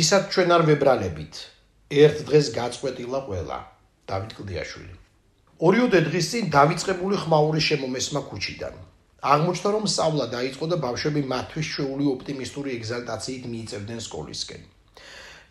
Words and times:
ვისაც 0.00 0.28
ჩვენ 0.32 0.52
არ 0.54 0.62
ვებრალებით 0.66 1.38
ერთ 2.02 2.20
დღეს 2.28 2.46
გაწყვეტილა 2.56 3.18
ყველა 3.24 3.56
დავით 4.10 4.30
კლდიაშვილი. 4.36 4.94
ორიოდე 5.66 5.98
დღის 6.06 6.26
წინ 6.32 6.44
დავიწყებული 6.54 7.16
ხმაური 7.22 7.60
შემომესმა 7.68 8.20
ქუჩიდან. 8.28 8.78
აღმოჩნდა 9.32 9.70
რომ 9.74 9.84
სწავლა 9.92 10.26
დაიწყო 10.36 10.66
და 10.72 10.76
ბავშვები 10.84 11.22
მათთვის 11.32 11.66
შეეული 11.74 12.04
ოპტიმისტური 12.14 12.70
ეგზალტაციით 12.78 13.44
მიიწევდნენ 13.52 14.00
სკოლისკენ. 14.06 14.62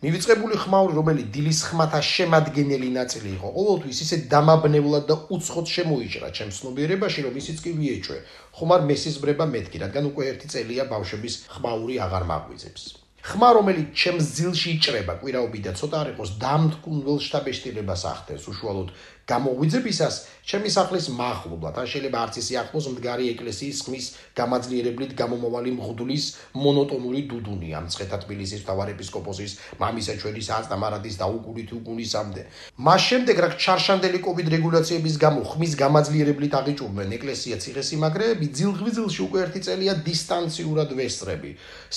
მივიწყებული 0.04 0.58
ხმაური 0.62 0.98
რომელი 0.98 1.22
დილის 1.34 1.60
ხმათა 1.68 2.00
შემადგენელი 2.14 2.88
ნაწილი 2.98 3.30
იყო 3.36 3.48
ყოველთვის 3.58 4.00
ისე 4.06 4.16
დამაბნეულად 4.34 5.04
და 5.10 5.16
უცხოდ 5.36 5.66
შემოიჭრა 5.76 6.32
ჩემს 6.40 6.58
ცნობიერებაში 6.64 7.20
რომ 7.28 7.38
ისიც 7.42 7.58
კი 7.68 7.70
ვიეჭვე. 7.78 8.18
ხომარ 8.58 8.80
მესიზბრება 8.90 9.46
მეთქი 9.54 9.84
რადგან 9.84 10.10
უკვე 10.10 10.24
ერთი 10.32 10.46
წელია 10.56 10.88
ბავშვების 10.94 11.34
ხმაური 11.54 12.02
აღარ 12.08 12.26
მაგვიძებს 12.32 12.90
ხმა 13.20 13.48
რომელიც 13.56 13.88
ჩემს 14.00 14.28
ძილში 14.36 14.68
იჭრება 14.80 15.14
კვირაობით 15.20 15.66
და 15.68 15.72
ცოტა 15.76 15.96
არ 16.00 16.08
იყოს 16.14 16.30
დამთკუნდელ 16.40 17.18
შტაბეშტილებას 17.26 18.04
ახდენს 18.10 18.44
უშუალოდ 18.48 18.92
გამოგვიძებისას 19.32 20.14
ჩემი 20.50 20.70
სახლის 20.74 21.06
მახლობლად. 21.14 21.74
ან 21.78 21.86
შეიძლება 21.86 22.18
არც 22.24 22.34
ისე 22.42 22.54
ახლოს 22.62 22.86
მდგარი 22.90 23.24
ეკლესიის 23.34 23.78
ხმის 23.86 24.06
გამაძლიერებლით 24.40 25.12
გამომავალი 25.20 25.70
მღვდლის 25.78 26.24
მონოტონური 26.64 27.20
დუდუნი 27.30 27.68
ამ 27.78 27.86
ცხეთა 27.92 28.18
თბილისის 28.24 28.64
თავარეპისკოპოსის 28.68 29.52
მამისა 29.82 30.14
ჩვენის 30.20 30.48
აწამარადის 30.58 31.16
და 31.20 31.26
უკულით 31.36 31.70
უკულისამდე 31.78 32.42
მას 32.88 33.00
შემდეგ 33.10 33.36
რა 33.44 33.48
ჩარშანდელი 33.64 34.18
კოვიდ 34.26 34.48
რეგულაციების 34.56 35.14
გამო 35.24 35.40
ხმის 35.50 35.72
გამაძლიერებლით 35.82 36.54
აღიჭურნენ 36.60 37.14
ეკლესია 37.18 37.56
ციხესიმაგრეები 37.62 38.46
ძილღვიძილში 38.58 39.20
უკვე 39.28 39.38
ერთი 39.44 39.60
წელია 39.66 39.94
დისტანციურად 40.08 40.90
ვესწრები. 40.98 41.50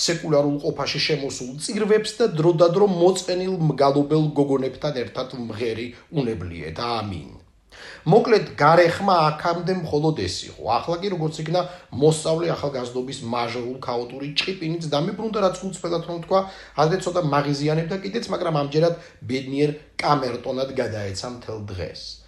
სეკულარულ 0.03 0.57
ყოფაში 0.65 0.99
შემოსულ 1.07 1.53
წირვებს 1.63 2.11
და 2.19 2.25
დროდადრო 2.39 2.85
მოწყენილ 3.01 3.55
მგალობელ 3.71 4.23
გოგონებთან 4.37 4.93
ერთად 5.03 5.29
მღერი 5.47 5.87
უნებლიეთ 6.19 6.77
ამინ 6.99 7.22
მოკლედ 8.13 8.45
გარეხმა 8.61 9.15
აქამდე 9.29 9.73
მხოლოდ 9.83 10.15
ეს 10.27 10.35
იყო. 10.49 10.63
ახლა 10.77 10.95
კი 11.03 11.07
როგორც 11.15 11.35
იქნა 11.43 11.61
მოსწავლე 12.03 12.47
ახალგაზრდობის 12.55 13.19
მაჟორულ 13.35 13.77
ქაოტური 13.87 14.27
ჭიპინიც 14.39 14.83
დამიბრუნდა 14.95 15.39
რაც 15.45 15.55
უცხოელად 15.67 16.03
რომ 16.09 16.19
თქვა 16.25 16.39
ადრე 16.83 16.97
ცოტა 17.03 17.21
მაღიზიანებდა 17.35 17.95
კიდეც 18.03 18.25
მაგრამ 18.33 18.59
ამჯერად 18.63 18.95
ბედნიერ 19.29 19.71
კამერტონად 20.03 20.69
გადაეცა 20.81 21.27
მთელ 21.37 21.59
დღეს 21.71 22.22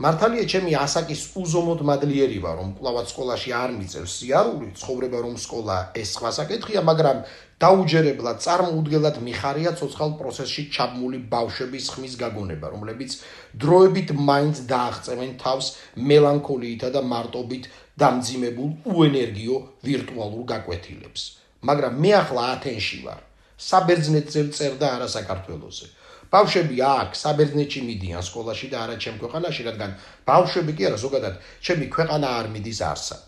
მართალია 0.00 0.46
ჩემი 0.48 0.72
ასაკის 0.80 1.22
უზომოდ 1.36 1.80
მადლიერი 1.84 2.38
ვარ 2.40 2.54
რომ 2.56 2.68
კლავაც 2.78 3.10
სკოლაში 3.12 3.50
არ 3.52 3.74
მიწევს 3.76 4.12
სიარული 4.20 4.68
ცხოვრება 4.80 5.18
რომ 5.24 5.34
სკოლა 5.42 5.76
ეს 6.02 6.12
სხვა 6.16 6.30
საკითხია 6.36 6.82
მაგრამ 6.88 7.20
დაუჯერებლად 7.64 8.40
წარმოუდგენლად 8.46 9.18
მიხარია 9.26 9.74
ცოცხალ 9.82 10.16
პროცესში 10.22 10.64
ჩაბმული 10.76 11.20
ბავშვების 11.36 11.90
ხმის 11.92 12.16
გაგონება 12.24 12.72
რომლებიც 12.72 13.18
დროებით 13.66 14.16
მაინც 14.30 14.64
დააღწევენ 14.72 15.36
თავს 15.44 15.70
მელანქოლიითა 16.08 16.92
და 16.96 17.04
მარტობით 17.12 17.70
დამძიმებულ 18.00 18.70
უენერგიო 18.96 19.56
ვირტუალურ 19.84 20.44
გაკვეთილებს. 20.56 21.22
მაგრამ 21.68 22.00
მე 22.00 22.10
ახლა 22.24 22.42
ათენში 22.56 22.98
ვარ. 23.04 23.20
საბერძნეთზე 23.68 24.42
წერდა 24.56 24.86
არა 24.96 25.08
საქართველოსზე 25.20 25.99
ბავშვები 26.30 26.76
აქ 26.86 27.16
საბერძნეთში 27.18 27.80
მიდიან 27.86 28.22
სკოლაში 28.22 28.66
და 28.72 28.82
არა 28.84 28.96
ჩემ 29.02 29.16
ქვეყანაში, 29.22 29.62
რადგან 29.68 29.90
ბავშვები 30.30 30.72
კი 30.78 30.86
არა 30.90 30.98
ზოგადად 31.04 31.34
ჩემი 31.66 31.86
ქვეყანა 31.94 32.28
არ 32.40 32.46
მიდის 32.54 32.80
არსად. 32.90 33.24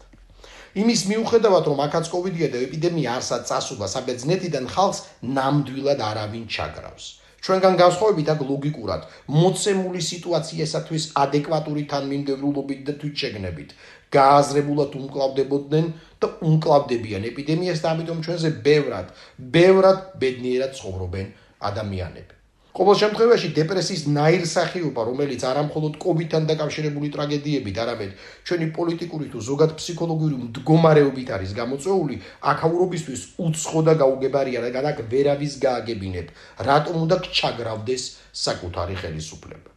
იმის 0.83 1.01
მიუხედავად 1.11 1.65
რომ 1.69 1.81
აქაც 1.87 2.07
კოვიდია 2.13 2.49
და 2.53 2.59
ეპიდემია 2.67 3.17
არსად 3.19 3.43
წასულა 3.51 3.87
საბერძნეთიდან 3.95 4.65
ხალხს 4.75 5.01
ნამდვილად 5.39 6.01
არავინ 6.11 6.45
ჩაგრავს. 6.55 7.07
ჩვენგან 7.43 7.75
განსხვავებით 7.83 8.29
აქ 8.33 8.41
ლოგიკურად 8.51 9.03
მოცემული 9.37 10.01
სიტუაციისათვის 10.09 11.05
ადეკვატური 11.23 11.83
თანმიმდევრულობით 11.93 12.81
და 12.87 12.93
თვითშეგნებით 13.03 13.75
გააზრებულად 14.17 14.95
უმკლავდებოდნენ 15.01 15.89
და 16.23 16.31
უმკლავდებიან 16.49 17.27
ეპიდემიას 17.33 17.83
და 17.83 17.97
ამიტომ 17.97 18.23
ჩვენზე 18.29 18.51
ბევრად, 18.69 19.11
ბევრად 19.57 19.99
ბედნიერად 20.23 20.79
ცხოვრობენ 20.79 21.27
ადამიანები. 21.73 22.42
ყოველ 22.73 22.97
შემთხვევაში 22.97 23.49
დეპრესიის 23.53 24.03
ნაირსახეობა, 24.17 25.03
რომელიც 25.05 25.43
არამხოლოდ 25.45 25.99
COVID-თან 26.05 26.47
დაკავშირებული 26.49 27.11
ტრაგედიებით, 27.13 27.77
არამედ 27.85 28.15
ჩვენი 28.49 28.67
პოლიტიკური 28.79 29.27
თუ 29.29 29.45
ზოგად 29.49 29.75
ფსიქოლოგიური 29.77 30.37
მდგომარეობით 30.47 31.29
არის 31.37 31.53
გამოწვეული, 31.61 32.17
აქაურობისთვის 32.55 33.27
უცხო 33.45 33.81
და 33.89 33.95
გაუგებარია, 34.01 34.65
რადგან 34.65 34.89
აქ 34.89 35.05
ვერავის 35.13 35.53
გააგებინებ, 35.69 36.27
რატომ 36.73 36.95
უნდა 37.05 37.17
ჩაგრავდეს 37.29 38.03
საკუთარი 38.33 38.97
ხელისუფლება. 39.05 39.69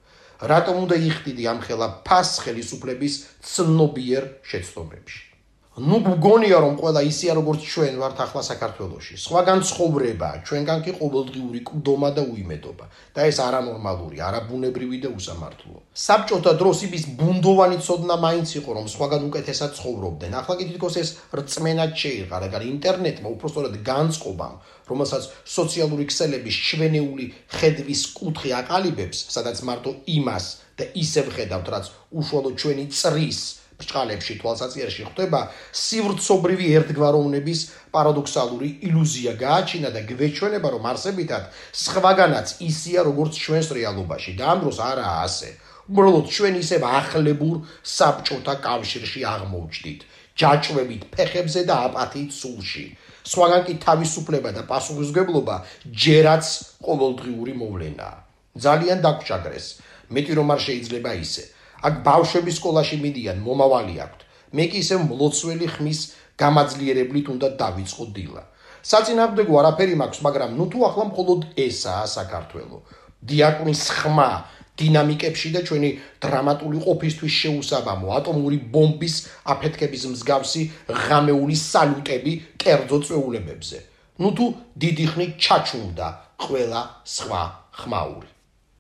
რატომ 0.55 0.75
უნდა 0.87 0.95
იხდიდი 0.95 1.43
ამ 1.51 1.59
ხელა 1.67 1.87
ფას 2.07 2.39
ხელისუფლების 2.47 3.13
ცნობიერ 3.43 4.23
შეცდომებში? 4.43 5.34
ნუ 5.75 5.97
გგონია 6.07 6.59
რომ 6.63 6.77
ყველა 6.79 7.01
ისეა 7.03 7.33
როგორც 7.35 7.63
ჩვენ 7.67 7.97
ვართ 7.99 8.19
ახლა 8.23 8.41
საქართველოში. 8.47 9.19
სხვაგან 9.19 9.59
ცხოვრება, 9.67 10.29
ჩვენგან 10.47 10.79
კი 10.87 10.91
ყოველდღიური 10.95 11.59
კდომა 11.67 12.09
და 12.15 12.23
უიმედობა. 12.31 12.85
და 13.11 13.21
ეს 13.27 13.37
არანორმალური, 13.43 14.17
არაბუნებრივი 14.23 14.97
და 15.03 15.09
უსამართლო. 15.11 15.75
საბჭოთა 15.91 16.51
დროს 16.55 16.77
იმის 16.87 17.03
ბუნდოვანი 17.19 17.77
ცოდნა 17.83 18.15
მაინც 18.15 18.49
იყო, 18.59 18.71
რომ 18.71 18.85
სხვაგან 18.87 19.21
უკეთესად 19.27 19.71
ცხოვრობდნენ. 19.75 20.31
ახლა 20.39 20.55
კი 20.55 20.63
თითქოს 20.69 20.95
ეს 20.95 21.09
რწმენად 21.35 21.91
შეიღა, 21.91 22.35
რადგან 22.43 22.63
ინტერნეტმა 22.71 23.27
უფრო 23.35 23.47
სწორედ 23.51 23.75
განწყობამ, 23.83 24.55
რომელსაც 24.87 25.23
სოციალური 25.43 26.05
ქსელების 26.07 26.55
ჩვენეული 26.67 27.25
ხედვის 27.51 28.01
კუთხე 28.15 28.49
აყალიბებს, 28.63 29.17
სადაც 29.35 29.57
მარტო 29.67 29.91
იმას 30.07 30.45
და 30.79 30.83
ისევ 31.03 31.25
ხედავთ, 31.35 31.67
რაც 31.67 31.85
უშუალოდ 32.15 32.55
ჩვენი 32.61 32.85
წრის 32.95 33.64
ბრჭყალებში 33.79 34.35
თვალსაწიერში 34.39 35.03
ხვდება 35.07 35.39
სივრცობრივი 35.83 36.67
ერთგვაროვნების 36.79 37.59
პარადოქსალური 37.95 38.69
ილუზია. 38.87 39.31
გააჩინა 39.43 39.89
და 39.95 40.01
გვეჩვენება 40.09 40.69
რომ 40.75 40.83
არსებითად 40.91 41.43
სხვაგანაც 41.83 42.47
ისია 42.69 42.99
როგორც 43.09 43.33
ჩვენს 43.43 43.67
რეალობაში. 43.77 44.31
და 44.39 44.43
ამ 44.53 44.59
დროს 44.63 44.77
არაა 44.89 45.15
ასე. 45.27 45.49
უბრალოდ 45.91 46.25
ჩვენ 46.35 46.55
ისევ 46.63 46.81
ახლებურ 46.99 47.55
საბჭოთა 47.95 48.55
კავშირში 48.67 49.21
აღმოჩნდით. 49.35 49.99
ჯაჭვებით 50.39 51.01
ფეხებზე 51.15 51.61
და 51.69 51.75
აპათიით 51.87 52.31
სულში. 52.39 52.85
სხვაგან 53.31 53.61
კი 53.67 53.73
თავისუფლება 53.87 54.49
და 54.57 54.61
პასუხისგებლობა 54.71 55.55
ჯერაც 56.03 56.45
ყოველდღიური 56.87 57.53
მოვლენაა. 57.61 58.17
ძალიან 58.55 58.99
დაგჭაგრეს 59.03 59.67
მეტი 60.15 60.33
რომ 60.39 60.47
არ 60.55 60.59
შეიძლება 60.67 61.11
ისე 61.25 61.43
აქ 61.85 61.95
ბავშვები 62.05 62.51
სკოლაში 62.57 62.97
მიდიან, 63.03 63.41
მომავალი 63.45 63.95
აქვთ. 64.05 64.19
მე 64.57 64.65
კი 64.71 64.81
ისე 64.81 64.97
მლოცველი 65.05 65.67
ხმის 65.75 65.99
გამაძლიერებლით 66.41 67.27
უნდა 67.33 67.47
დავიწყო 67.61 68.05
დილა. 68.15 68.43
საწინააღმდეგო 68.91 69.53
არაფერი 69.61 69.95
მაქვს, 70.01 70.19
მაგრამ 70.25 70.51
ნუ 70.57 70.65
თუ 70.71 70.79
ახლა 70.89 71.05
მხოლოდ 71.11 71.41
ესაა 71.65 72.05
საქართველო. 72.17 72.77
დიაკონის 73.29 73.81
ხმა 73.97 74.29
დინამიკებში 74.79 75.49
და 75.55 75.61
ჩვენი 75.67 75.89
დრამატული 76.23 76.77
ყოფისთვის 76.85 77.33
შეუსაბამო 77.41 78.07
ატომური 78.19 78.57
ბომბის 78.73 79.15
აფეთქების 79.53 80.03
მსგავსი 80.13 80.61
ღამეული 81.05 81.55
სალუტები 81.55 82.33
კერძო 82.61 82.97
წვეულებებზე. 83.05 83.77
ნუ 84.21 84.29
თუ 84.37 84.45
დიდი 84.83 85.05
ხნით 85.11 85.31
ჩაჩუნდა 85.43 86.07
ყველა 86.45 86.81
სხვა 87.15 87.43
ხმაური 87.79 88.34